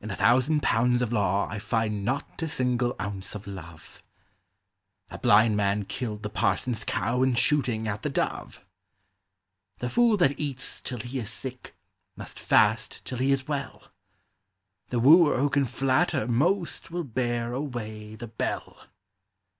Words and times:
In 0.00 0.10
a 0.10 0.16
thousand 0.16 0.60
pounds 0.60 1.02
of 1.02 1.12
law 1.12 1.48
I 1.48 1.60
find 1.60 2.04
not 2.04 2.42
a 2.42 2.48
single 2.48 2.96
ounce 3.00 3.36
of 3.36 3.46
love; 3.46 4.02
A 5.08 5.18
blind 5.18 5.56
man 5.56 5.84
killed 5.84 6.24
the 6.24 6.28
parson's 6.30 6.82
cow 6.82 7.22
in 7.22 7.36
shooting 7.36 7.86
at 7.86 8.02
the 8.02 8.10
dove; 8.10 8.64
The 9.78 9.88
fool 9.88 10.16
that 10.16 10.40
eats 10.40 10.80
till 10.80 10.98
he 10.98 11.20
is 11.20 11.30
sick 11.30 11.76
must 12.16 12.40
fast 12.40 13.04
till 13.04 13.18
he 13.18 13.30
is 13.30 13.46
well; 13.46 13.92
The 14.88 14.98
wooer 14.98 15.38
who 15.38 15.48
can 15.48 15.64
flatter 15.64 16.26
most 16.26 16.90
will 16.90 17.04
bear 17.04 17.52
away 17.52 18.16
the 18.16 18.26
belle. 18.26 18.86